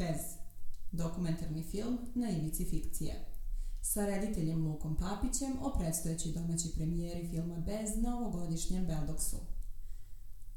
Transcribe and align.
Bez. 0.00 0.20
Dokumentarni 0.92 1.62
film 1.62 1.98
na 2.14 2.30
ivici 2.30 2.64
fikcije. 2.64 3.24
Sa 3.82 4.06
rediteljem 4.06 4.66
Lukom 4.66 4.96
Papićem 4.96 5.52
o 5.62 5.78
predstojećoj 5.78 6.32
domaći 6.32 6.72
premijeri 6.76 7.28
filma 7.28 7.56
Bez 7.56 7.90
na 8.02 8.18
ovogodišnjem 8.18 8.86
Beldoksu. 8.86 9.36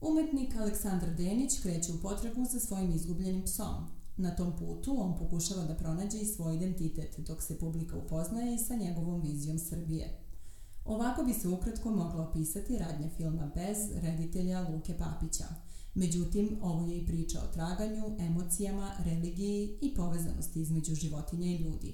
Umetnik 0.02 0.56
Aleksandar 0.56 1.16
Denić 1.16 1.60
kreće 1.62 1.92
u 1.92 2.02
potragu 2.02 2.46
za 2.46 2.60
svojim 2.60 2.92
izgubljenim 2.92 3.44
psom. 3.44 3.90
Na 4.18 4.36
tom 4.36 4.56
putu 4.58 4.96
on 5.00 5.18
pokušava 5.18 5.66
da 5.66 5.76
pronađe 5.76 6.18
i 6.18 6.26
svoj 6.26 6.56
identitet, 6.56 7.20
dok 7.20 7.42
se 7.42 7.60
publika 7.60 7.98
upoznaje 7.98 8.56
i 8.56 8.60
sa 8.60 8.76
njegovom 8.76 9.22
vizijom 9.22 9.60
Srbije. 9.60 10.20
Ovako 10.86 11.24
bi 11.24 11.34
se 11.34 11.48
ukratko 11.48 11.92
mogla 11.92 12.28
opisati 12.28 12.78
radnja 12.78 13.10
filma 13.18 13.52
Bez 13.56 13.78
reditelja 14.02 14.68
Luke 14.70 14.98
Papića– 14.98 15.46
Međutim, 15.96 16.58
ovo 16.62 16.88
je 16.88 16.98
i 16.98 17.06
priča 17.06 17.40
o 17.40 17.54
traganju, 17.54 18.04
emocijama, 18.20 18.92
religiji 19.06 19.78
i 19.82 19.96
povezanosti 19.96 20.62
između 20.62 20.96
životinja 20.96 21.48
i 21.48 21.58
ljudi. 21.58 21.94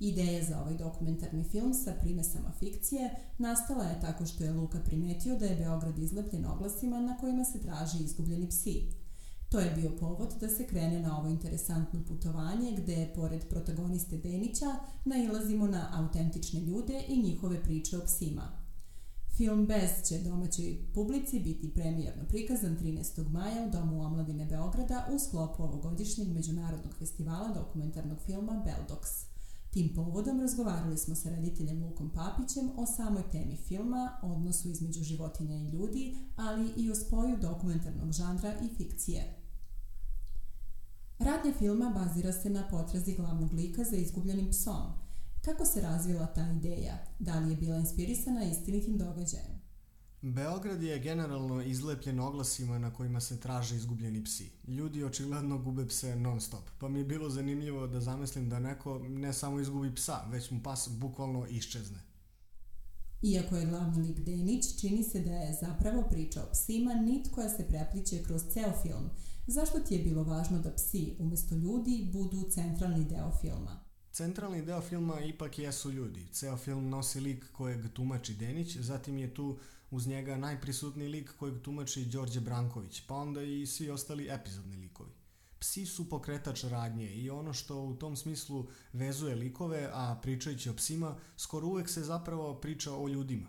Ideja 0.00 0.44
za 0.44 0.60
ovaj 0.60 0.76
dokumentarni 0.76 1.44
film 1.44 1.74
sa 1.74 1.92
primesama 2.00 2.52
fikcije 2.58 3.10
nastala 3.38 3.84
je 3.84 4.00
tako 4.00 4.26
što 4.26 4.44
je 4.44 4.52
Luka 4.52 4.80
primetio 4.80 5.38
da 5.38 5.46
je 5.46 5.56
Beograd 5.56 5.98
izlepljen 5.98 6.46
oglasima 6.46 7.00
na 7.00 7.16
kojima 7.16 7.44
se 7.44 7.62
traži 7.62 8.04
izgubljeni 8.04 8.48
psi. 8.48 8.82
To 9.48 9.60
je 9.60 9.70
bio 9.70 9.90
povod 10.00 10.34
da 10.40 10.48
se 10.48 10.66
krene 10.66 11.00
na 11.00 11.18
ovo 11.18 11.28
interesantno 11.28 12.04
putovanje 12.08 12.72
gde, 12.78 13.12
pored 13.14 13.48
protagoniste 13.48 14.16
Denića, 14.16 14.66
nailazimo 15.04 15.66
na 15.66 15.88
autentične 15.92 16.60
ljude 16.60 17.04
i 17.08 17.22
njihove 17.22 17.62
priče 17.62 17.98
o 17.98 18.04
psima– 18.04 18.52
Film 19.36 19.66
Bez 19.66 20.08
će 20.08 20.18
domaćoj 20.18 20.78
publici 20.94 21.40
biti 21.40 21.74
premijerno 21.74 22.24
prikazan 22.28 22.76
13. 22.82 23.28
maja 23.28 23.66
u 23.66 23.70
Domu 23.70 24.04
omladine 24.04 24.46
Beograda 24.46 25.08
u 25.14 25.18
sklopu 25.18 25.62
ovogodišnjeg 25.62 26.28
međunarodnog 26.28 26.94
festivala 26.98 27.48
dokumentarnog 27.48 28.18
filma 28.26 28.52
Beldox. 28.52 29.24
Tim 29.70 29.94
povodom 29.94 30.40
razgovarali 30.40 30.98
smo 30.98 31.14
sa 31.14 31.30
rediteljem 31.30 31.84
Lukom 31.84 32.10
Papićem 32.10 32.70
o 32.76 32.86
samoj 32.86 33.22
temi 33.32 33.56
filma, 33.56 34.18
odnosu 34.22 34.68
između 34.68 35.02
životinja 35.02 35.56
i 35.56 35.68
ljudi, 35.68 36.16
ali 36.36 36.70
i 36.76 36.90
o 36.90 36.94
spoju 36.94 37.36
dokumentarnog 37.40 38.12
žanra 38.12 38.54
i 38.62 38.74
fikcije. 38.76 39.36
Radnja 41.18 41.52
filma 41.58 41.90
bazira 41.90 42.32
se 42.32 42.50
na 42.50 42.68
potrazi 42.70 43.14
glavnog 43.14 43.52
lika 43.52 43.84
za 43.84 43.96
izgubljenim 43.96 44.50
psom– 44.50 44.92
Kako 45.46 45.64
se 45.66 45.80
razvila 45.80 46.26
ta 46.26 46.52
ideja? 46.52 46.98
Da 47.18 47.38
li 47.38 47.50
je 47.50 47.56
bila 47.56 47.76
inspirisana 47.76 48.44
istinitim 48.44 48.98
događajem? 48.98 49.60
Beograd 50.22 50.82
je 50.82 50.98
generalno 50.98 51.62
izlepljen 51.62 52.20
oglasima 52.20 52.78
na 52.78 52.94
kojima 52.94 53.20
se 53.20 53.40
traže 53.40 53.76
izgubljeni 53.76 54.24
psi. 54.24 54.50
Ljudi 54.66 55.04
očigledno 55.04 55.58
gube 55.58 55.88
pse 55.88 56.16
non 56.16 56.40
stop, 56.40 56.70
pa 56.78 56.88
mi 56.88 56.98
je 56.98 57.04
bilo 57.04 57.30
zanimljivo 57.30 57.86
da 57.86 58.00
zamislim 58.00 58.48
da 58.48 58.58
neko 58.58 58.98
ne 58.98 59.32
samo 59.32 59.60
izgubi 59.60 59.94
psa, 59.94 60.20
već 60.30 60.50
mu 60.50 60.62
pas 60.62 60.88
bukvalno 60.92 61.46
iščezne. 61.50 61.98
Iako 63.22 63.56
je 63.56 63.66
glavni 63.66 64.08
lik 64.08 64.20
Denić, 64.20 64.80
čini 64.80 65.04
se 65.04 65.20
da 65.20 65.32
je 65.32 65.58
zapravo 65.60 66.02
priča 66.10 66.42
o 66.42 66.52
psima 66.52 66.94
nit 66.94 67.28
koja 67.34 67.48
se 67.48 67.66
prepliče 67.68 68.22
kroz 68.22 68.42
ceo 68.52 68.72
film. 68.82 69.10
Zašto 69.46 69.80
ti 69.80 69.94
je 69.94 70.04
bilo 70.04 70.24
važno 70.24 70.58
da 70.58 70.70
psi, 70.70 71.16
umesto 71.18 71.54
ljudi, 71.54 72.10
budu 72.12 72.50
centralni 72.50 73.04
deo 73.04 73.30
filma? 73.40 73.85
Centralni 74.16 74.62
deo 74.62 74.80
filma 74.80 75.20
ipak 75.20 75.58
jesu 75.58 75.90
ljudi. 75.92 76.26
Ceo 76.32 76.56
film 76.56 76.88
nosi 76.88 77.20
lik 77.20 77.44
kojeg 77.52 77.92
tumači 77.92 78.34
Denić, 78.34 78.76
zatim 78.76 79.18
je 79.18 79.34
tu 79.34 79.58
uz 79.90 80.06
njega 80.06 80.36
najprisutniji 80.36 81.08
lik 81.08 81.32
kojeg 81.38 81.60
tumači 81.62 82.04
Đorđe 82.04 82.40
Branković, 82.40 83.02
pa 83.06 83.14
onda 83.14 83.42
i 83.42 83.66
svi 83.66 83.90
ostali 83.90 84.28
epizodni 84.30 84.76
likovi. 84.76 85.10
Psi 85.58 85.86
su 85.86 86.08
pokretač 86.08 86.64
radnje 86.64 87.10
i 87.10 87.30
ono 87.30 87.52
što 87.52 87.80
u 87.80 87.94
tom 87.94 88.16
smislu 88.16 88.66
vezuje 88.92 89.34
likove, 89.34 89.90
a 89.92 90.18
pričajući 90.22 90.70
o 90.70 90.74
psima, 90.74 91.16
skoro 91.36 91.66
uvek 91.66 91.88
se 91.88 92.02
zapravo 92.02 92.54
priča 92.54 92.94
o 92.94 93.08
ljudima. 93.08 93.48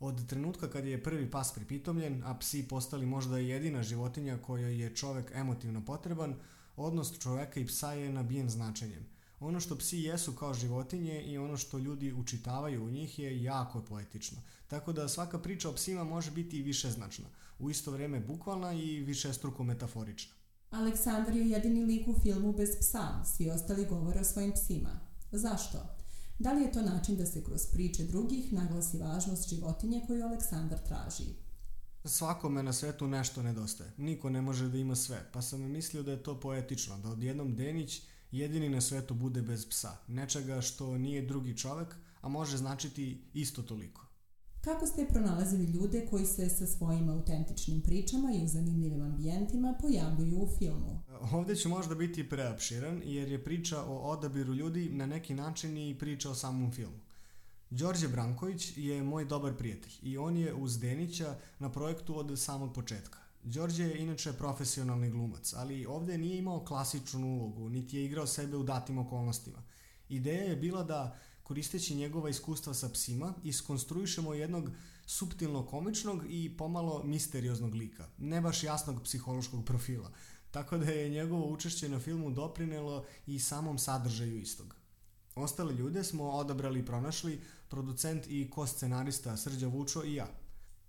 Od 0.00 0.26
trenutka 0.26 0.70
kad 0.70 0.84
je 0.84 1.02
prvi 1.02 1.30
pas 1.30 1.54
pripitomljen, 1.54 2.22
a 2.24 2.38
psi 2.38 2.68
postali 2.68 3.06
možda 3.06 3.38
jedina 3.38 3.82
životinja 3.82 4.38
kojoj 4.42 4.82
je 4.82 4.94
čovek 4.96 5.30
emotivno 5.34 5.84
potreban, 5.84 6.34
odnos 6.76 7.18
čoveka 7.18 7.60
i 7.60 7.66
psa 7.66 7.92
je 7.92 8.12
nabijen 8.12 8.50
značenjem. 8.50 9.13
Ono 9.40 9.60
što 9.60 9.78
psi 9.78 9.98
jesu 9.98 10.32
kao 10.32 10.54
životinje 10.54 11.22
i 11.22 11.38
ono 11.38 11.56
što 11.56 11.78
ljudi 11.78 12.12
učitavaju 12.12 12.84
u 12.84 12.90
njih 12.90 13.18
je 13.18 13.42
jako 13.42 13.82
poetično. 13.82 14.38
Tako 14.66 14.92
da 14.92 15.08
svaka 15.08 15.38
priča 15.38 15.68
o 15.68 15.72
psima 15.72 16.04
može 16.04 16.30
biti 16.30 16.58
i 16.58 16.62
višeznačna, 16.62 17.26
u 17.58 17.70
isto 17.70 17.90
vreme 17.90 18.20
bukvalna 18.20 18.72
i 18.72 19.00
višestruko 19.00 19.64
metaforična. 19.64 20.32
Aleksandar 20.70 21.36
je 21.36 21.48
jedini 21.48 21.84
lik 21.84 22.08
u 22.08 22.20
filmu 22.22 22.52
bez 22.52 22.70
psa, 22.80 23.24
svi 23.24 23.50
ostali 23.50 23.86
govore 23.86 24.20
o 24.20 24.24
svojim 24.24 24.52
psima. 24.52 25.00
Zašto? 25.32 25.78
Da 26.38 26.52
li 26.52 26.62
je 26.62 26.72
to 26.72 26.82
način 26.82 27.16
da 27.16 27.26
se 27.26 27.44
kroz 27.44 27.66
priče 27.72 28.04
drugih 28.04 28.52
naglasi 28.52 28.98
važnost 28.98 29.48
životinje 29.48 30.04
koju 30.06 30.24
Aleksandar 30.24 30.78
traži? 30.78 31.24
Svakome 32.04 32.62
na 32.62 32.72
svetu 32.72 33.08
nešto 33.08 33.42
nedostaje. 33.42 33.92
Niko 33.96 34.30
ne 34.30 34.42
može 34.42 34.68
da 34.68 34.78
ima 34.78 34.96
sve, 34.96 35.30
pa 35.32 35.42
sam 35.42 35.60
mislio 35.60 36.02
da 36.02 36.10
je 36.10 36.22
to 36.22 36.40
poetično, 36.40 36.98
da 36.98 37.08
odjednom 37.08 37.54
Denić 37.56 38.02
jedini 38.38 38.68
na 38.68 38.80
svetu 38.80 39.14
bude 39.14 39.42
bez 39.42 39.68
psa, 39.68 39.96
nečega 40.08 40.60
što 40.60 40.98
nije 40.98 41.22
drugi 41.22 41.56
čovek, 41.56 41.96
a 42.20 42.28
može 42.28 42.56
značiti 42.56 43.24
isto 43.34 43.62
toliko. 43.62 44.06
Kako 44.60 44.86
ste 44.86 45.06
pronalazili 45.08 45.64
ljude 45.64 46.06
koji 46.10 46.26
se 46.26 46.48
sa 46.48 46.66
svojim 46.66 47.08
autentičnim 47.08 47.80
pričama 47.80 48.32
i 48.32 48.44
u 48.44 48.48
zanimljivim 48.48 49.02
ambijentima 49.02 49.74
pojavljuju 49.80 50.38
u 50.38 50.48
filmu? 50.58 51.02
Ovde 51.32 51.56
će 51.56 51.68
možda 51.68 51.94
biti 51.94 52.28
preopširan 52.28 53.02
jer 53.04 53.28
je 53.28 53.44
priča 53.44 53.84
o 53.84 53.98
odabiru 53.98 54.54
ljudi 54.54 54.88
na 54.88 55.06
neki 55.06 55.34
način 55.34 55.78
i 55.78 55.98
priča 55.98 56.30
o 56.30 56.34
samom 56.34 56.72
filmu. 56.72 57.00
Đorđe 57.70 58.08
Branković 58.08 58.72
je 58.76 59.02
moj 59.02 59.24
dobar 59.24 59.56
prijatelj 59.56 59.92
i 60.02 60.18
on 60.18 60.36
je 60.36 60.54
uz 60.54 60.78
Denića 60.78 61.36
na 61.58 61.72
projektu 61.72 62.18
od 62.18 62.40
samog 62.40 62.74
početka. 62.74 63.23
Đorđe 63.44 63.84
je 63.84 64.02
inače 64.02 64.32
profesionalni 64.32 65.10
glumac, 65.10 65.52
ali 65.56 65.86
ovde 65.86 66.18
nije 66.18 66.38
imao 66.38 66.64
klasičnu 66.64 67.36
ulogu, 67.36 67.68
niti 67.68 67.96
je 67.96 68.04
igrao 68.04 68.26
sebe 68.26 68.56
u 68.56 68.62
datim 68.62 68.98
okolnostima. 68.98 69.62
Ideja 70.08 70.42
je 70.44 70.56
bila 70.56 70.82
da, 70.82 71.18
koristeći 71.42 71.94
njegova 71.94 72.30
iskustva 72.30 72.74
sa 72.74 72.88
psima, 72.88 73.34
iskonstruišemo 73.42 74.34
jednog 74.34 74.70
subtilno 75.06 75.66
komičnog 75.66 76.24
i 76.28 76.56
pomalo 76.56 77.02
misterioznog 77.04 77.74
lika, 77.74 78.08
ne 78.18 78.40
baš 78.40 78.62
jasnog 78.62 79.02
psihološkog 79.02 79.64
profila, 79.64 80.10
tako 80.50 80.78
da 80.78 80.90
je 80.90 81.10
njegovo 81.10 81.52
učešće 81.52 81.88
na 81.88 82.00
filmu 82.00 82.30
doprinelo 82.30 83.04
i 83.26 83.40
samom 83.40 83.78
sadržaju 83.78 84.38
istog. 84.38 84.76
Ostale 85.34 85.74
ljude 85.74 86.04
smo 86.04 86.30
odabrali 86.30 86.80
i 86.80 86.86
pronašli, 86.86 87.40
producent 87.68 88.26
i 88.28 88.50
ko-scenarista 88.50 89.36
Srđa 89.36 89.68
Vučo 89.68 90.04
i 90.04 90.14
ja– 90.14 90.28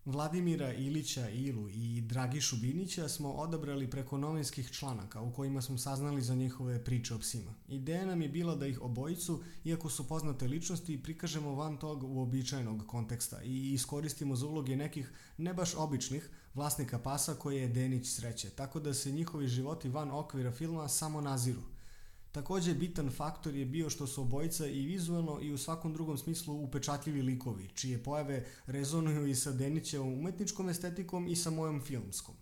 Vladimira 0.05 0.73
Ilića 0.73 1.29
Ilu 1.29 1.69
i 1.69 2.01
Dragišu 2.01 2.55
Binića 2.55 3.09
smo 3.09 3.31
odabrali 3.31 3.89
preko 3.89 4.17
novinskih 4.17 4.71
članaka 4.71 5.21
u 5.21 5.33
kojima 5.33 5.61
smo 5.61 5.77
saznali 5.77 6.21
za 6.21 6.35
njihove 6.35 6.83
priče 6.83 7.15
o 7.15 7.19
psima. 7.19 7.53
Ideja 7.67 8.05
nam 8.05 8.21
je 8.21 8.29
bila 8.29 8.55
da 8.55 8.67
ih 8.67 8.81
obojicu, 8.81 9.43
iako 9.63 9.89
su 9.89 10.07
poznate 10.07 10.47
ličnosti, 10.47 11.03
prikažemo 11.03 11.55
van 11.55 11.77
tog 11.77 12.03
uobičajenog 12.03 12.87
konteksta 12.87 13.43
i 13.43 13.73
iskoristimo 13.73 14.35
za 14.35 14.47
uloge 14.47 14.75
nekih 14.75 15.11
ne 15.37 15.53
baš 15.53 15.75
običnih 15.75 16.29
vlasnika 16.53 16.99
pasa 16.99 17.33
koje 17.33 17.61
je 17.61 17.67
Denić 17.67 18.07
sreće, 18.07 18.49
tako 18.49 18.79
da 18.79 18.93
se 18.93 19.11
njihovi 19.11 19.47
životi 19.47 19.89
van 19.89 20.11
okvira 20.11 20.51
filma 20.51 20.87
samo 20.87 21.21
naziru– 21.21 21.61
Takođe, 22.35 22.73
bitan 22.73 23.09
faktor 23.11 23.55
je 23.55 23.65
bio 23.65 23.89
što 23.89 24.07
su 24.07 24.21
obojica 24.21 24.67
i 24.67 24.85
vizualno 24.85 25.39
i 25.41 25.53
u 25.53 25.57
svakom 25.57 25.93
drugom 25.93 26.17
smislu 26.17 26.63
upečatljivi 26.63 27.21
likovi, 27.21 27.69
čije 27.75 28.03
pojave 28.03 28.45
rezonuju 28.65 29.27
i 29.27 29.35
sa 29.35 29.51
Denićevom 29.51 30.13
umetničkom 30.13 30.69
estetikom 30.69 31.27
i 31.27 31.35
sa 31.35 31.49
mojom 31.49 31.81
filmskom. 31.81 32.35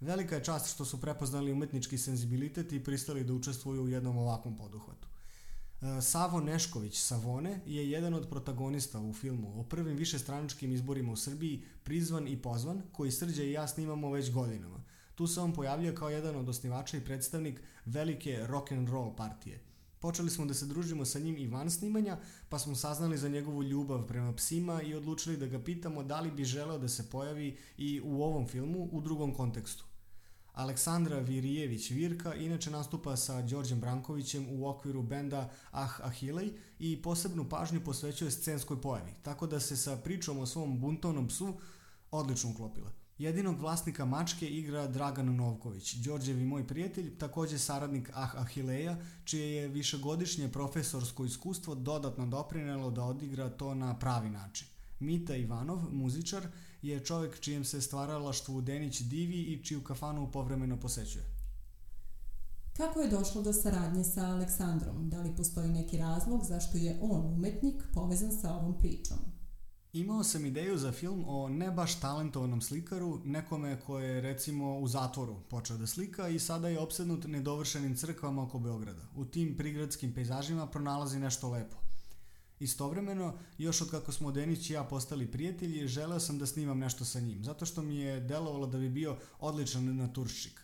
Velika 0.00 0.34
je 0.34 0.44
čast 0.44 0.74
što 0.74 0.84
su 0.84 1.00
prepoznali 1.00 1.52
umetnički 1.52 1.98
senzibilitet 1.98 2.72
i 2.72 2.84
pristali 2.84 3.24
da 3.24 3.34
učestvuju 3.34 3.82
u 3.82 3.88
jednom 3.88 4.18
ovakvom 4.18 4.56
poduhvatu. 4.56 5.08
E, 5.08 6.02
Savo 6.02 6.40
Nešković 6.40 6.98
Savone 6.98 7.60
je 7.66 7.90
jedan 7.90 8.14
od 8.14 8.28
protagonista 8.28 9.00
u 9.00 9.12
filmu 9.12 9.60
o 9.60 9.62
prvim 9.62 9.96
višestraničkim 9.96 10.72
izborima 10.72 11.12
u 11.12 11.16
Srbiji, 11.16 11.62
prizvan 11.82 12.28
i 12.28 12.42
pozvan, 12.42 12.82
koji 12.92 13.12
Srđa 13.12 13.42
i 13.42 13.52
ja 13.52 13.68
snimamo 13.68 14.10
već 14.10 14.32
godinama– 14.32 14.84
Tu 15.14 15.26
se 15.26 15.40
on 15.40 15.52
pojavljuje 15.52 15.94
kao 15.94 16.10
jedan 16.10 16.36
od 16.36 16.48
osnivača 16.48 16.96
i 16.96 17.04
predstavnik 17.04 17.62
velike 17.84 18.46
rock 18.46 18.72
and 18.72 18.88
roll 18.88 19.16
partije. 19.16 19.60
Počeli 19.98 20.30
smo 20.30 20.46
da 20.46 20.54
se 20.54 20.66
družimo 20.66 21.04
sa 21.04 21.18
njim 21.18 21.36
i 21.36 21.46
van 21.46 21.70
snimanja, 21.70 22.18
pa 22.48 22.58
smo 22.58 22.74
saznali 22.74 23.18
za 23.18 23.28
njegovu 23.28 23.62
ljubav 23.62 24.06
prema 24.06 24.34
psima 24.34 24.82
i 24.82 24.94
odlučili 24.94 25.36
da 25.36 25.46
ga 25.46 25.58
pitamo 25.58 26.02
da 26.02 26.20
li 26.20 26.30
bi 26.30 26.44
želeo 26.44 26.78
da 26.78 26.88
se 26.88 27.10
pojavi 27.10 27.56
i 27.76 28.00
u 28.04 28.22
ovom 28.22 28.48
filmu 28.48 28.88
u 28.92 29.00
drugom 29.00 29.34
kontekstu. 29.34 29.84
Aleksandra 30.52 31.18
Virijević 31.18 31.90
Virka 31.90 32.34
inače 32.34 32.70
nastupa 32.70 33.16
sa 33.16 33.42
Đorđem 33.42 33.80
Brankovićem 33.80 34.46
u 34.50 34.68
okviru 34.68 35.02
benda 35.02 35.50
Ah 35.70 36.00
Ahilej 36.02 36.52
i 36.78 37.02
posebnu 37.02 37.48
pažnju 37.48 37.80
posvećuje 37.84 38.30
scenskoj 38.30 38.80
pojavi, 38.80 39.12
tako 39.22 39.46
da 39.46 39.60
se 39.60 39.76
sa 39.76 39.96
pričom 39.96 40.38
o 40.38 40.46
svom 40.46 40.80
buntovnom 40.80 41.28
psu 41.28 41.54
odlično 42.10 42.50
uklopila. 42.50 43.03
Jedinog 43.18 43.60
vlasnika 43.60 44.04
mačke 44.04 44.48
igra 44.48 44.86
Dragan 44.86 45.36
Novković, 45.36 45.94
Đorđevi 45.94 46.44
moj 46.44 46.66
prijatelj, 46.66 47.18
također 47.18 47.60
saradnik 47.60 48.10
Ah 48.14 48.30
Ahileja, 48.36 48.96
čije 49.24 49.54
je 49.54 49.68
višegodišnje 49.68 50.48
profesorsko 50.48 51.24
iskustvo 51.24 51.74
dodatno 51.74 52.26
doprinelo 52.26 52.90
da 52.90 53.04
odigra 53.04 53.50
to 53.50 53.74
na 53.74 53.98
pravi 53.98 54.30
način. 54.30 54.68
Mita 55.00 55.36
Ivanov, 55.36 55.92
muzičar, 55.92 56.46
je 56.82 57.04
čovjek 57.04 57.40
čijem 57.40 57.64
se 57.64 57.80
stvaralaštvu 57.80 58.60
Denić 58.60 59.00
divi 59.00 59.42
i 59.42 59.64
čiju 59.64 59.84
kafanu 59.84 60.30
povremeno 60.32 60.80
posećuje. 60.80 61.24
Kako 62.76 63.00
je 63.00 63.10
došlo 63.10 63.42
do 63.42 63.52
saradnje 63.52 64.04
sa 64.04 64.26
Aleksandrom? 64.26 65.10
Da 65.10 65.20
li 65.20 65.36
postoji 65.36 65.68
neki 65.68 65.96
razlog 65.96 66.44
zašto 66.44 66.78
je 66.78 66.98
on 67.02 67.26
umetnik 67.26 67.82
povezan 67.92 68.32
sa 68.32 68.54
ovom 68.54 68.78
pričom? 68.78 69.18
Imao 69.94 70.24
sam 70.24 70.46
ideju 70.46 70.78
za 70.78 70.92
film 70.92 71.24
o 71.28 71.48
ne 71.48 71.70
baš 71.70 72.00
talentovanom 72.00 72.60
slikaru, 72.60 73.20
nekome 73.24 73.80
koje 73.80 74.08
je 74.08 74.20
recimo 74.20 74.78
u 74.78 74.88
zatvoru 74.88 75.40
počeo 75.48 75.76
da 75.76 75.86
slika 75.86 76.28
i 76.28 76.38
sada 76.38 76.68
je 76.68 76.80
opsednut 76.80 77.24
nedovršenim 77.24 77.96
crkvama 77.96 78.42
oko 78.42 78.58
Beograda. 78.58 79.02
U 79.16 79.24
tim 79.24 79.56
prigradskim 79.56 80.14
pejzažima 80.14 80.66
pronalazi 80.66 81.18
nešto 81.18 81.50
lepo. 81.50 81.76
Istovremeno, 82.60 83.34
još 83.58 83.80
od 83.80 83.90
kako 83.90 84.12
smo 84.12 84.32
Denić 84.32 84.70
i 84.70 84.72
ja 84.72 84.84
postali 84.84 85.30
prijatelji, 85.30 85.88
želeo 85.88 86.20
sam 86.20 86.38
da 86.38 86.46
snimam 86.46 86.78
nešto 86.78 87.04
sa 87.04 87.20
njim, 87.20 87.44
zato 87.44 87.66
što 87.66 87.82
mi 87.82 87.96
je 87.96 88.20
delovalo 88.20 88.66
da 88.66 88.78
bi 88.78 88.88
bio 88.88 89.16
odličan 89.40 89.96
naturščik. 89.96 90.60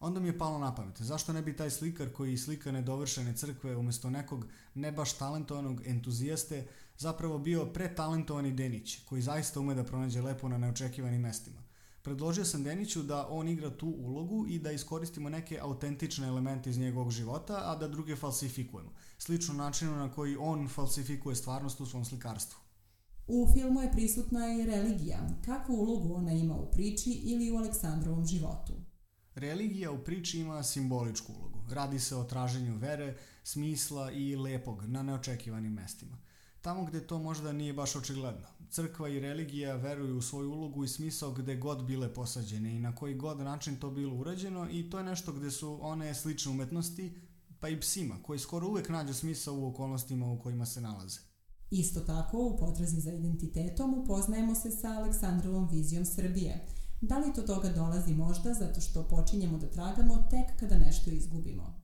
Onda 0.00 0.20
mi 0.20 0.28
je 0.28 0.38
palo 0.38 0.58
na 0.58 0.74
pamet, 0.74 1.02
zašto 1.02 1.32
ne 1.32 1.42
bi 1.42 1.56
taj 1.56 1.70
slikar 1.70 2.12
koji 2.12 2.36
slika 2.36 2.72
nedovršene 2.72 3.36
crkve 3.36 3.76
umjesto 3.76 4.10
nekog 4.10 4.46
ne 4.74 4.92
baš 4.92 5.12
talentovanog 5.12 5.86
entuzijaste 5.86 6.66
zapravo 7.02 7.38
bio 7.38 7.66
pretalentovani 7.66 8.52
Denić, 8.52 8.98
koji 9.04 9.22
zaista 9.22 9.60
ume 9.60 9.74
da 9.74 9.84
pronađe 9.84 10.22
lepo 10.22 10.48
na 10.48 10.58
neočekivanim 10.58 11.20
mestima. 11.20 11.62
Predložio 12.02 12.44
sam 12.44 12.62
Deniću 12.62 13.02
da 13.02 13.26
on 13.30 13.48
igra 13.48 13.70
tu 13.70 13.94
ulogu 13.98 14.46
i 14.48 14.58
da 14.58 14.72
iskoristimo 14.72 15.28
neke 15.28 15.58
autentične 15.62 16.28
elemente 16.28 16.70
iz 16.70 16.78
njegovog 16.78 17.10
života, 17.10 17.62
a 17.64 17.76
da 17.76 17.88
druge 17.88 18.16
falsifikujemo. 18.16 18.90
Slično 19.18 19.54
načinu 19.54 19.96
na 19.96 20.12
koji 20.12 20.36
on 20.36 20.68
falsifikuje 20.68 21.36
stvarnost 21.36 21.80
u 21.80 21.86
svom 21.86 22.04
slikarstvu. 22.04 22.58
U 23.28 23.46
filmu 23.54 23.82
je 23.82 23.92
prisutna 23.92 24.52
i 24.52 24.66
religija. 24.66 25.28
Kakvu 25.44 25.74
ulogu 25.74 26.14
ona 26.14 26.32
ima 26.32 26.54
u 26.54 26.70
priči 26.70 27.10
ili 27.10 27.50
u 27.50 27.56
Aleksandrovom 27.56 28.26
životu? 28.26 28.72
Religija 29.34 29.90
u 29.90 29.98
priči 30.04 30.40
ima 30.40 30.62
simboličku 30.62 31.32
ulogu. 31.32 31.58
Radi 31.70 32.00
se 32.00 32.16
o 32.16 32.24
traženju 32.24 32.76
vere, 32.76 33.16
smisla 33.44 34.10
i 34.10 34.36
lepog 34.36 34.84
na 34.86 35.02
neočekivanim 35.02 35.72
mestima. 35.72 36.18
Tamo 36.62 36.84
gdje 36.84 37.06
to 37.06 37.18
možda 37.18 37.52
nije 37.52 37.72
baš 37.72 37.96
očigledno. 37.96 38.46
Crkva 38.70 39.08
i 39.08 39.20
religija 39.20 39.76
veruju 39.76 40.16
u 40.16 40.22
svoju 40.22 40.50
ulogu 40.52 40.84
i 40.84 40.88
smisao 40.88 41.32
gdje 41.32 41.56
god 41.56 41.84
bile 41.84 42.14
posađene 42.14 42.76
i 42.76 42.80
na 42.80 42.94
koji 42.94 43.14
god 43.14 43.38
način 43.38 43.76
to 43.76 43.90
bilo 43.90 44.16
urađeno 44.16 44.68
i 44.70 44.90
to 44.90 44.98
je 44.98 45.04
nešto 45.04 45.32
gdje 45.32 45.50
su 45.50 45.78
one 45.82 46.14
slične 46.14 46.52
umetnosti, 46.52 47.18
pa 47.60 47.68
i 47.68 47.80
psima, 47.80 48.22
koji 48.22 48.38
skoro 48.38 48.68
uvijek 48.68 48.88
nađu 48.88 49.14
smisao 49.14 49.54
u 49.54 49.66
okolnostima 49.66 50.32
u 50.32 50.38
kojima 50.38 50.66
se 50.66 50.80
nalaze. 50.80 51.20
Isto 51.70 52.00
tako, 52.00 52.38
u 52.38 52.56
potrazi 52.56 53.00
za 53.00 53.12
identitetom 53.12 53.94
upoznajemo 53.94 54.54
se 54.54 54.70
sa 54.70 54.88
Aleksandrovom 54.88 55.68
vizijom 55.72 56.04
Srbije. 56.04 56.66
Da 57.00 57.18
li 57.18 57.32
to 57.34 57.42
toga 57.42 57.68
dolazi 57.68 58.14
možda 58.14 58.54
zato 58.54 58.80
što 58.80 59.08
počinjemo 59.08 59.58
da 59.58 59.70
tragamo 59.70 60.28
tek 60.30 60.60
kada 60.60 60.78
nešto 60.78 61.10
izgubimo? 61.10 61.82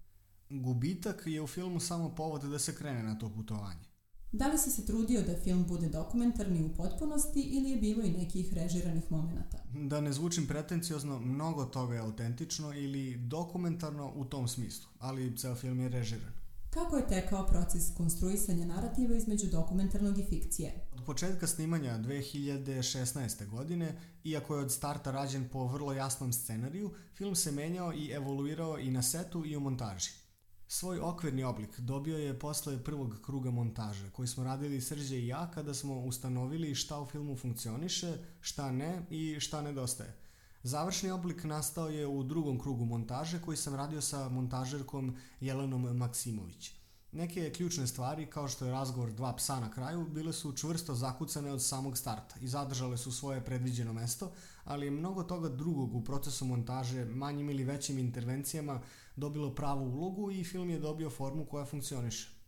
Gubitak 0.51 1.23
je 1.27 1.43
u 1.43 1.47
filmu 1.47 1.81
samo 1.81 2.15
povod 2.15 2.43
da 2.43 2.59
se 2.59 2.75
krene 2.75 3.03
na 3.03 3.19
to 3.19 3.35
putovanje. 3.35 3.88
Da 4.33 4.47
li 4.47 4.59
si 4.59 4.71
se 4.71 4.87
trudio 4.87 5.23
da 5.23 5.41
film 5.45 5.65
bude 5.69 5.89
dokumentarni 5.89 6.65
u 6.65 6.75
potpunosti 6.75 7.41
ili 7.41 7.71
je 7.71 7.77
bilo 7.77 8.03
i 8.03 8.11
nekih 8.11 8.55
režiranih 8.55 9.13
momenata? 9.13 9.59
Da 9.73 10.01
ne 10.01 10.13
zvučim 10.13 10.47
pretenciozno, 10.47 11.21
mnogo 11.21 11.65
toga 11.65 11.95
je 11.95 12.01
autentično 12.01 12.75
ili 12.75 13.17
dokumentarno 13.17 14.13
u 14.15 14.25
tom 14.25 14.49
smislu, 14.49 14.89
ali 14.99 15.37
ceo 15.37 15.55
film 15.55 15.81
je 15.81 15.89
režiran. 15.89 16.33
Kako 16.71 16.97
je 16.97 17.09
tekao 17.09 17.47
proces 17.47 17.95
konstruisanja 17.97 18.67
narativa 18.67 19.15
između 19.17 19.47
dokumentarnog 19.47 20.19
i 20.19 20.25
fikcije? 20.25 20.73
Od 20.93 21.05
početka 21.05 21.47
snimanja 21.47 21.99
2016. 21.99 23.49
godine, 23.49 24.01
iako 24.25 24.55
je 24.55 24.61
od 24.61 24.73
starta 24.73 25.11
rađen 25.11 25.49
po 25.53 25.67
vrlo 25.67 25.93
jasnom 25.93 26.33
scenariju, 26.33 26.91
film 27.15 27.35
se 27.35 27.53
menjao 27.53 27.93
i 27.93 28.11
evoluirao 28.11 28.79
i 28.79 28.91
na 28.91 29.03
setu 29.03 29.47
i 29.47 29.57
u 29.57 29.61
montaži. 29.61 30.28
Svoj 30.71 31.01
okvirni 31.01 31.45
oblik 31.45 31.81
dobio 31.81 32.19
je 32.19 32.39
posle 32.39 32.85
prvog 32.85 33.15
kruga 33.23 33.51
montaže, 33.51 34.11
koji 34.11 34.29
smo 34.29 34.45
radili 34.45 34.81
Srđe 34.81 35.17
i 35.17 35.27
ja 35.27 35.51
kada 35.51 35.75
smo 35.75 36.01
ustanovili 36.01 36.75
šta 36.75 37.01
u 37.01 37.07
filmu 37.07 37.37
funkcioniše, 37.37 38.19
šta 38.41 38.73
ne 38.73 39.07
i 39.11 39.41
šta 39.41 39.63
nedostaje. 39.63 40.17
Završni 40.63 41.11
oblik 41.11 41.45
nastao 41.45 41.89
je 41.89 42.07
u 42.07 42.23
drugom 42.23 42.61
krugu 42.61 42.85
montaže 42.85 43.41
koji 43.43 43.57
sam 43.57 43.75
radio 43.75 44.01
sa 44.01 44.29
montažerkom 44.29 45.17
Jelenom 45.41 45.97
Maksimović. 45.97 46.78
Neke 47.13 47.53
ključne 47.53 47.87
stvari, 47.87 48.27
kao 48.27 48.49
što 48.49 48.65
je 48.65 48.73
razgovor 48.73 49.13
dva 49.13 49.37
psa 49.37 49.61
na 49.61 49.71
kraju, 49.71 50.07
bile 50.09 50.33
su 50.33 50.53
čvrsto 50.53 50.95
zakucane 50.95 51.53
od 51.53 51.63
samog 51.63 51.99
starta 51.99 52.35
i 52.41 52.49
zadržale 52.49 52.97
su 52.97 53.13
svoje 53.13 53.45
predviđeno 53.45 53.93
mesto, 53.93 54.31
ali 54.65 54.87
je 54.87 54.91
mnogo 54.91 55.23
toga 55.23 55.49
drugog 55.49 55.95
u 55.95 56.05
procesu 56.05 56.45
montaže, 56.45 57.05
manjim 57.05 57.51
ili 57.51 57.65
većim 57.65 57.99
intervencijama, 57.99 58.81
dobilo 59.17 59.55
pravu 59.55 59.85
ulogu 59.85 60.31
i 60.31 60.45
film 60.45 60.71
je 60.71 60.79
dobio 60.79 61.11
formu 61.11 61.45
koja 61.45 61.67
funkcioniše. 61.67 62.39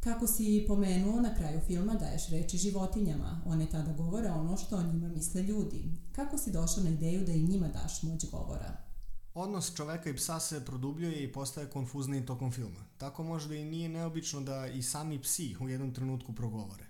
Kako 0.00 0.26
si 0.26 0.64
pomenuo 0.68 1.20
na 1.20 1.34
kraju 1.34 1.60
filma 1.66 1.94
daješ 1.94 2.28
reči 2.28 2.58
životinjama, 2.58 3.42
one 3.46 3.66
tada 3.70 3.92
govore 3.92 4.30
ono 4.30 4.56
što 4.56 4.76
o 4.76 4.82
njima 4.82 5.08
misle 5.08 5.42
ljudi. 5.42 5.84
Kako 6.12 6.38
si 6.38 6.52
došao 6.52 6.84
na 6.84 6.90
ideju 6.90 7.24
da 7.26 7.32
i 7.32 7.42
njima 7.42 7.68
daš 7.68 8.02
moć 8.02 8.30
govora? 8.30 8.91
Odnos 9.34 9.74
čoveka 9.76 10.10
i 10.10 10.16
psa 10.16 10.40
se 10.40 10.64
produbljuje 10.64 11.24
i 11.24 11.32
postaje 11.32 11.70
konfuzniji 11.70 12.26
tokom 12.26 12.52
filma. 12.52 12.84
Tako 12.98 13.22
možda 13.22 13.54
i 13.54 13.64
nije 13.64 13.88
neobično 13.88 14.40
da 14.40 14.66
i 14.66 14.82
sami 14.82 15.22
psi 15.22 15.56
u 15.60 15.68
jednom 15.68 15.94
trenutku 15.94 16.32
progovore. 16.32 16.84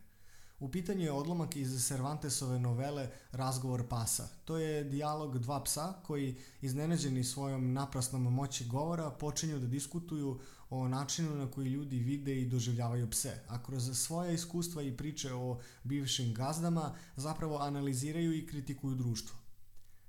U 0.60 0.68
pitanju 0.68 1.02
je 1.02 1.12
odlomak 1.12 1.56
iz 1.56 1.86
Cervantesove 1.86 2.58
novele 2.58 3.10
Razgovor 3.32 3.88
pasa. 3.88 4.28
To 4.44 4.58
je 4.58 4.84
dijalog 4.84 5.38
dva 5.38 5.64
psa 5.64 5.92
koji, 6.02 6.36
iznenađeni 6.60 7.24
svojom 7.24 7.72
naprasnom 7.72 8.22
moći 8.22 8.64
govora, 8.64 9.10
počinju 9.10 9.58
da 9.58 9.66
diskutuju 9.66 10.40
o 10.70 10.88
načinu 10.88 11.34
na 11.34 11.50
koji 11.50 11.68
ljudi 11.68 11.98
vide 11.98 12.40
i 12.40 12.46
doživljavaju 12.46 13.10
pse, 13.10 13.42
a 13.48 13.62
kroz 13.62 13.98
svoje 13.98 14.34
iskustva 14.34 14.82
i 14.82 14.96
priče 14.96 15.34
o 15.34 15.58
bivšim 15.84 16.34
gazdama 16.34 16.94
zapravo 17.16 17.58
analiziraju 17.58 18.32
i 18.34 18.46
kritikuju 18.46 18.94
društvo. 18.94 19.41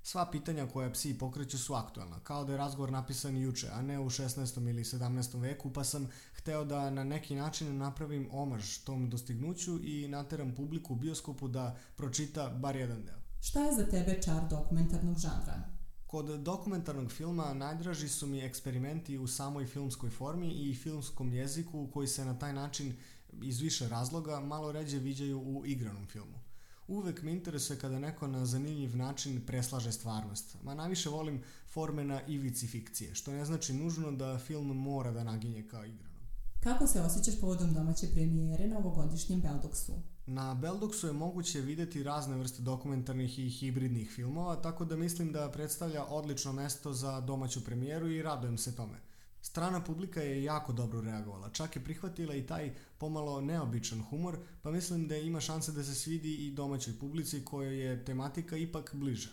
Sva 0.06 0.30
pitanja 0.30 0.66
koja 0.66 0.90
psi 0.92 1.18
pokreću 1.18 1.58
su 1.58 1.74
aktualna, 1.74 2.20
kao 2.20 2.44
da 2.44 2.52
je 2.52 2.58
razgovor 2.58 2.92
napisan 2.92 3.36
juče, 3.36 3.68
a 3.72 3.82
ne 3.82 4.00
u 4.00 4.10
16. 4.10 4.68
ili 4.70 4.84
17. 4.84 5.40
veku, 5.40 5.72
pa 5.72 5.84
sam 5.84 6.08
hteo 6.32 6.64
da 6.64 6.90
na 6.90 7.04
neki 7.04 7.34
način 7.34 7.78
napravim 7.78 8.28
omaž 8.32 8.78
tom 8.78 9.10
dostignuću 9.10 9.80
i 9.82 10.08
nateram 10.08 10.54
publiku 10.54 10.92
u 10.92 10.96
bioskopu 10.96 11.48
da 11.48 11.76
pročita 11.96 12.48
bar 12.48 12.76
jedan 12.76 13.04
deo. 13.04 13.18
Šta 13.40 13.64
je 13.64 13.74
za 13.74 13.86
tebe 13.86 14.22
čar 14.22 14.48
dokumentarnog 14.50 15.18
žanra? 15.18 15.62
Kod 16.06 16.26
dokumentarnog 16.40 17.12
filma 17.12 17.54
najdraži 17.54 18.08
su 18.08 18.26
mi 18.26 18.40
eksperimenti 18.40 19.18
u 19.18 19.26
samoj 19.26 19.66
filmskoj 19.66 20.10
formi 20.10 20.52
i 20.52 20.74
filmskom 20.74 21.32
jeziku 21.32 21.88
koji 21.92 22.08
se 22.08 22.24
na 22.24 22.38
taj 22.38 22.52
način 22.52 22.96
iz 23.42 23.60
više 23.60 23.88
razloga 23.88 24.40
malo 24.40 24.72
ređe 24.72 24.98
viđaju 24.98 25.40
u 25.40 25.66
igranom 25.66 26.06
filmu. 26.06 26.43
Uvek 26.88 27.22
me 27.22 27.32
interesuje 27.32 27.78
kada 27.78 27.98
neko 27.98 28.26
na 28.26 28.46
zanimljiv 28.46 28.96
način 28.96 29.40
preslaže 29.46 29.92
stvarnost, 29.92 30.56
ma 30.62 30.74
najviše 30.74 31.08
volim 31.08 31.42
forme 31.68 32.04
na 32.04 32.26
ivici 32.26 32.66
fikcije, 32.66 33.14
što 33.14 33.32
ne 33.32 33.44
znači 33.44 33.74
nužno 33.74 34.12
da 34.12 34.38
film 34.38 34.66
mora 34.66 35.10
da 35.10 35.24
naginje 35.24 35.68
kao 35.68 35.84
igrano. 35.84 36.14
Kako 36.60 36.86
se 36.86 37.00
osjećaš 37.00 37.40
povodom 37.40 37.74
domaće 37.74 38.06
premijere 38.14 38.68
na 38.68 38.78
ovogodišnjem 38.78 39.40
Beldoksu? 39.40 39.92
Na 40.26 40.54
Beldoksu 40.54 41.06
je 41.06 41.12
moguće 41.12 41.60
vidjeti 41.60 42.02
razne 42.02 42.36
vrste 42.36 42.62
dokumentarnih 42.62 43.38
i 43.38 43.50
hibridnih 43.50 44.10
filmova, 44.10 44.56
tako 44.56 44.84
da 44.84 44.96
mislim 44.96 45.32
da 45.32 45.50
predstavlja 45.50 46.04
odlično 46.04 46.52
mesto 46.52 46.92
za 46.92 47.20
domaću 47.20 47.64
premijeru 47.64 48.10
i 48.10 48.22
radujem 48.22 48.58
se 48.58 48.76
tome. 48.76 48.98
Strana 49.44 49.84
publika 49.84 50.20
je 50.20 50.44
jako 50.44 50.72
dobro 50.72 51.00
reagovala, 51.00 51.50
čak 51.50 51.76
je 51.76 51.84
prihvatila 51.84 52.34
i 52.34 52.46
taj 52.46 52.74
pomalo 52.98 53.40
neobičan 53.40 54.02
humor, 54.02 54.38
pa 54.62 54.70
mislim 54.70 55.08
da 55.08 55.16
ima 55.16 55.40
šanse 55.40 55.72
da 55.72 55.84
se 55.84 55.94
svidi 55.94 56.34
i 56.34 56.50
domaćoj 56.50 56.98
publici 56.98 57.44
kojoj 57.44 57.78
je 57.78 58.04
tematika 58.04 58.56
ipak 58.56 58.94
bliža. 58.94 59.28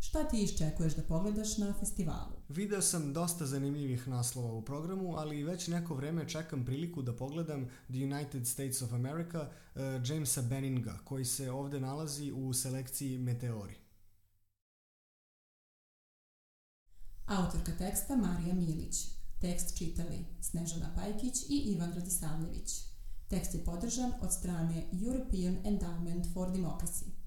Šta 0.00 0.28
ti 0.28 0.42
iščekuješ 0.42 0.94
da 0.94 1.02
pogledaš 1.02 1.58
na 1.58 1.74
festivalu? 1.80 2.36
Video 2.48 2.82
sam 2.82 3.12
dosta 3.12 3.46
zanimljivih 3.46 4.08
naslova 4.08 4.52
u 4.52 4.64
programu, 4.64 5.16
ali 5.16 5.44
već 5.44 5.68
neko 5.68 5.94
vreme 5.94 6.28
čekam 6.28 6.64
priliku 6.64 7.02
da 7.02 7.16
pogledam 7.16 7.68
The 7.88 8.04
United 8.04 8.46
States 8.46 8.82
of 8.82 8.92
America 8.92 9.40
uh, 9.40 9.82
Jamesa 10.04 10.42
Benninga, 10.42 10.98
koji 11.04 11.24
se 11.24 11.50
ovdje 11.50 11.80
nalazi 11.80 12.32
u 12.32 12.52
selekciji 12.52 13.18
Meteori. 13.18 13.74
Autorka 17.26 17.72
teksta 17.78 18.16
Marija 18.16 18.54
Milić. 18.54 19.19
Tekst 19.40 19.78
čitali 19.78 20.24
Snežana 20.40 20.94
Pajkić 20.96 21.42
i 21.48 21.56
Ivan 21.56 21.92
Radisavljević. 21.92 22.70
Tekst 23.28 23.54
je 23.54 23.64
podržan 23.64 24.12
od 24.22 24.32
strane 24.32 24.88
European 25.06 25.56
Endowment 25.64 26.26
for 26.34 26.48
Democracy. 26.48 27.19